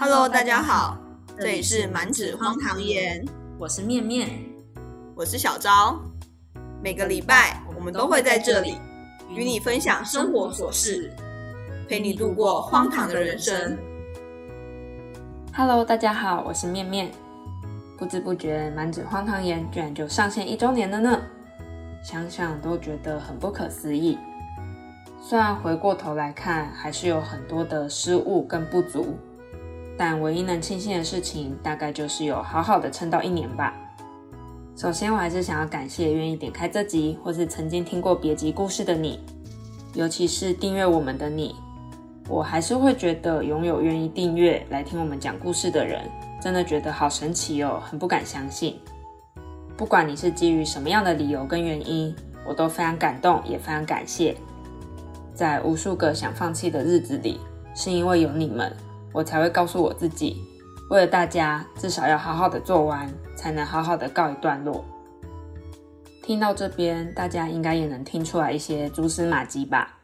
[0.00, 0.96] Hello，大家好，
[1.36, 3.26] 这里是满纸荒唐言，
[3.58, 4.30] 我是面面，
[5.16, 6.00] 我是小昭。
[6.80, 8.76] 每个礼拜我们都会在这里
[9.28, 11.12] 与你分享生活琐事，
[11.88, 13.76] 陪你度过荒唐的人生。
[15.52, 17.10] Hello，大家好，我是面面。
[17.98, 21.20] 不知不觉，满纸荒唐言居然就上线一周年了呢，
[22.04, 24.16] 想想都觉得很不可思议。
[25.20, 29.18] 虽然回过头来看，还是有很多的失误跟不足，
[29.98, 33.74] 但唯一能庆幸的事情，大概就是有好好的撑到一年吧。
[34.76, 39.18] 首先，我还是想要感谢愿意点开这集，或是曾经听过别集故事的你，
[39.94, 41.56] 尤其是订阅我们的你。
[42.28, 46.08] 我还是会觉得拥有愿意订阅来听我们讲故事的人，
[46.40, 48.78] 真的觉得好神奇哦，很不敢相信。
[49.76, 52.14] 不管你是基于什么样的理由跟原因，
[52.46, 54.36] 我都非常感动，也非常感谢。
[55.34, 57.40] 在无数个想放弃的日子里，
[57.74, 58.70] 是因为有你们，
[59.12, 60.42] 我才会告诉我自己，
[60.90, 64.84] 为了大家，至少要好好的做完，才能好好的告一段落。
[66.22, 69.96] 听到这边，大家应该也能听出来一些蛛丝马迹吧？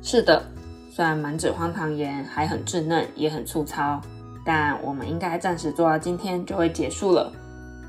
[0.00, 0.42] 是的。
[0.88, 4.00] 虽然满纸荒唐言还很稚嫩，也很粗糙，
[4.46, 7.30] 但我们应该暂时做到今天就会结束了，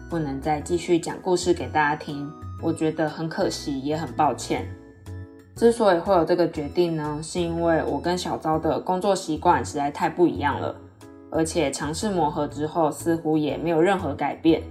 [0.09, 2.29] 不能再继续讲故事给大家听，
[2.61, 4.67] 我觉得很可惜，也很抱歉。
[5.57, 10.75] 之所以会有这个决定呢，是因为我跟小昭的工作习惯实在太不一样了，
[11.31, 14.61] 而且尝试磨合之后，似乎也没有任何改变。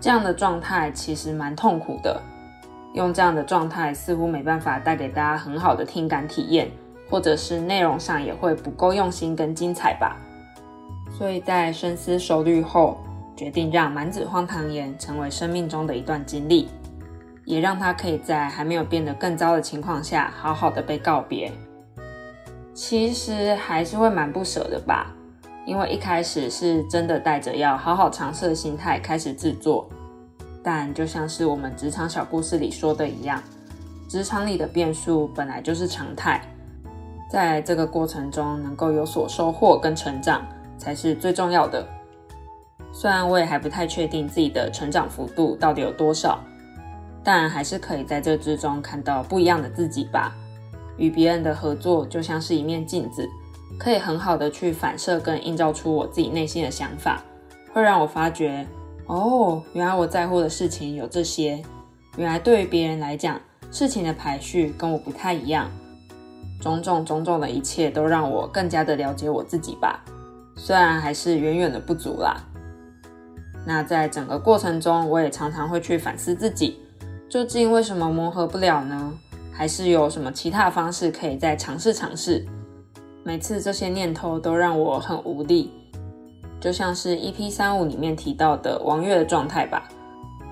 [0.00, 2.20] 这样的状态其实蛮痛苦的，
[2.94, 6.70] 用这样的状态似乎没办法带给大家很好的听感体验。
[7.10, 10.16] 或者是内容上也会不够用心跟精彩吧，
[11.16, 12.96] 所以在深思熟虑后，
[13.36, 16.66] 决定让满纸荒唐言成为生命中的一段经历，
[17.44, 21.52] 也让他可以在还没有变得更糟的情况下，好好的被告别。
[22.72, 25.14] 其实还是会蛮不舍的吧，
[25.64, 29.88] 因为一开始是真的带着要好好尝试的心态开始制作，
[30.62, 33.40] 但就像是我们职场小故事里说的一样，
[34.08, 36.42] 职场里的变数本来就是常态。
[37.30, 41.86] 在这个过程中能够有所收获跟成长，才是最重要的。
[42.92, 46.38] 虽然我也还不太确定自己的成长幅度到底有多少，
[47.24, 50.36] 但还是可以在这之中看到不一样的自己吧。
[50.98, 53.28] 与别人的合作就像是一面镜子，
[53.78, 57.20] 可以很好的去反射跟映照出我自己内心的想法，
[57.72, 58.64] 会让我发觉，
[59.06, 61.60] 哦，原来我在乎的事情有这些，
[62.16, 63.40] 原来对于别人来讲，
[63.72, 65.68] 事情的排序跟我不太一样。
[66.60, 70.04] 种种种种的一切都让我更加的了解我自己吧，
[70.54, 72.36] 虽然还是远远的不足啦。
[73.66, 76.78] 那在整个过程中，我也常常会去反思自己，
[77.34, 79.12] 究竟为什么磨合不了呢？
[79.52, 82.46] 还是有什么其他方式可以再尝试尝试？
[83.24, 85.72] 每次这些念头都让我很无力，
[86.60, 89.88] 就像是 EP 三五里面提到的王月的状态吧，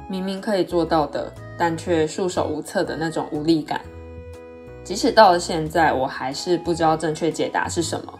[0.09, 3.81] 明明可以做到的，但却束手无策的那种无力感。
[4.83, 8.13] 即使到了现在，我还是不知道正确解答是什么，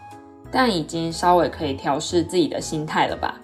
[0.49, 3.37] 但已经稍微可以调试自己的心态了吧。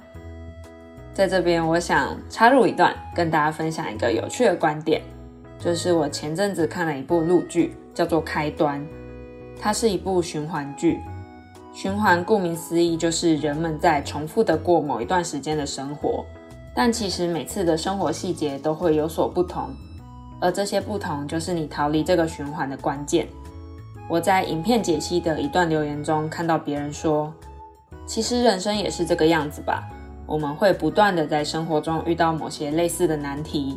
[1.19, 5.01] 在这边，我想插入一段，跟大家分享一个有趣的观点，
[5.59, 8.79] 就是我前阵子看了一部陆剧，叫做《开端》，
[9.59, 10.97] 它是一部循环剧。
[11.73, 16.23] 循环顾名思义，就是人们在重复的过某一段时间的生活，
[16.73, 19.69] 但其实每次的生活细节都会有所不同。
[20.39, 23.27] 而这些不同，就是你逃离这个循环的关键。
[24.07, 27.33] 我在影片解析的一段留言中看到别人说
[28.07, 29.83] ：“其实人生也是这个样子吧，
[30.29, 33.75] 我们会不断的在生活中遇到某些类似的难题，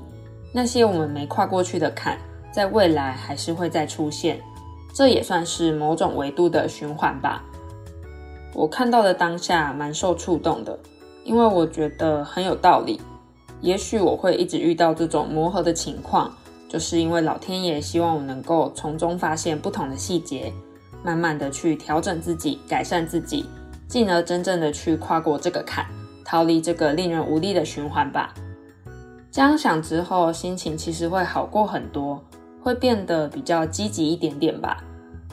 [0.52, 2.18] 那些我们没跨过去的坎，
[2.52, 4.38] 在未来还是会再出现，
[4.94, 7.42] 这也算是某种维度的循环吧。”
[8.52, 10.78] 我看到的当下蛮受触动的，
[11.24, 13.00] 因为我觉得很有道理。
[13.62, 16.30] 也许我会一直遇到这种磨合的情况。
[16.68, 20.50] 就是因为老天爷希望我能够从中发现不同的细节，
[21.04, 23.44] 慢慢的去调整自己，改善自己，
[23.86, 25.84] 进而真正的去跨过这个坎，
[26.32, 28.32] 逃离这个令人无力的循环吧。
[29.30, 32.24] 这样想之后，心情其实会好过很多，
[32.62, 34.82] 会变得比较积极一点点吧。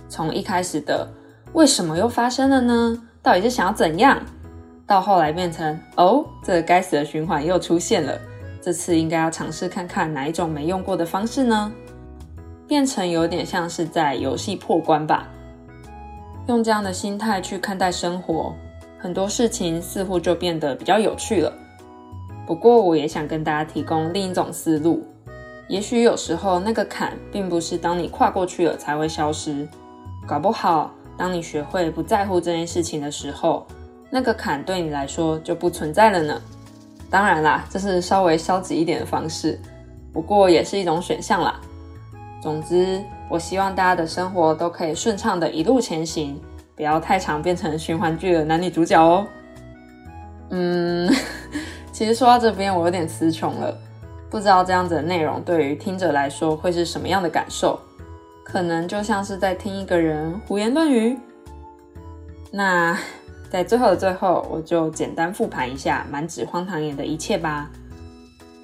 [0.09, 1.07] 从一开始的
[1.53, 3.01] 为什么又发生了呢？
[3.23, 4.21] 到底是想要怎样？
[4.85, 8.19] 到后来变成哦，这个该死的循环又出现了。
[8.61, 11.71] 这次应该要尝试看看哪一种没用过的方式呢？
[12.67, 15.29] 变成有点像是在游戏破关吧。
[16.47, 18.53] 用这样的心态去看待生活，
[18.99, 21.51] 很多事情似乎就变得比较有趣了。
[22.45, 25.03] 不过，我也想跟大家提供另一种思路。
[25.69, 29.67] 也许有时候那个坎，并不是当你跨过去了才会消失。
[30.27, 33.65] 搞不好，当你学会不在乎这件事情的时候，
[34.09, 36.41] 那个坎对你来说就不存在了呢。
[37.09, 39.59] 当然啦，这是稍微消极一点的方式，
[40.11, 41.61] 不过也是一种选项啦。
[42.41, 46.39] 总之，我希望大家的生活都可以顺畅的一路前行，
[46.79, 49.27] 不要太长变成循环剧的男女主角哦。
[50.51, 51.13] 嗯，
[51.91, 53.77] 其实说到这边，我有点词穷了，
[54.29, 57.77] 不知道这样子的内容对于听者来说会是什么样的感受？
[58.45, 61.17] 可能就像是在听一个人胡言乱语。
[62.49, 62.97] 那
[63.49, 67.69] 在最后的最后，我就简单复盘一下满纸荒唐言的一切吧。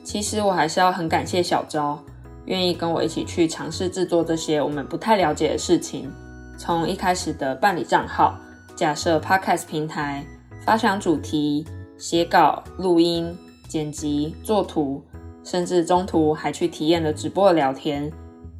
[0.05, 1.99] 其实我还是要很感谢小昭，
[2.45, 6.09] 愿意跟我一起去尝试制作这些我们不太了解的事情。
[6.57, 8.37] 从一开始的办理账号、
[8.75, 10.25] 假设 Podcast 平台、
[10.63, 11.65] 发想主题、
[11.97, 13.37] 写稿、录音、
[13.67, 15.03] 剪辑、做图，
[15.43, 18.11] 甚至中途还去体验了直播聊天，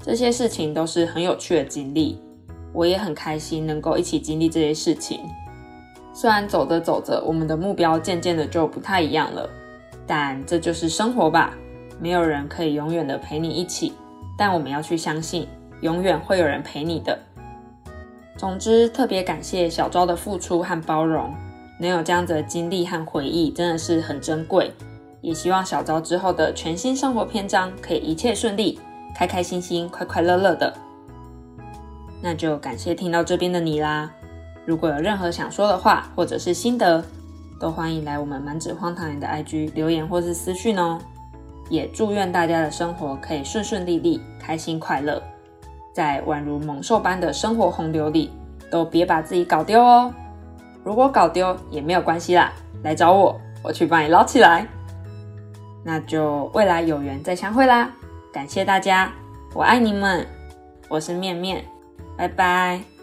[0.02, 2.22] 这些事情都是很有趣的经历。
[2.74, 5.22] 我也很开心能够一起经历这些事情。
[6.14, 9.50] 虽然走着走着，我们的目标渐渐的就不太一样了，
[10.06, 11.54] 但这就是生活吧。
[12.00, 13.94] 没有人可以永远的陪你一起，
[14.38, 15.48] 但我们要去相信，
[15.82, 17.18] 永远会有人陪你的。
[18.38, 21.34] 总之，特别感谢小昭的付出和包容，
[21.80, 24.72] 能有这样的经历和回忆，真的是很珍贵。
[25.22, 28.80] 也希望小昭之后的全新生活篇章可以一切顺利，
[29.16, 30.72] 开开心心，快快乐乐的。
[32.22, 34.12] 那就感谢听到这边的你啦！
[34.66, 37.04] 如果有任何想说的话，或者是心得，
[37.60, 41.00] 都欢迎来我们满纸荒唐人的 IG 留言或是私讯哦。
[41.70, 45.22] 也祝愿大家的生活可以顺顺利利、开心快乐，
[45.96, 48.30] 在宛如猛兽般的生活洪流里，
[48.70, 50.14] 都别把自己搞丢哦。
[50.84, 52.52] 如果搞丢也没有关系啦，
[52.84, 54.68] 来找我，我去帮你捞起来。
[55.86, 57.90] 那就未来有缘再相会啦！
[58.34, 59.10] 感谢大家，
[59.54, 60.28] 我爱你们，
[60.90, 61.64] 我是面面。
[62.18, 62.95] 拜拜。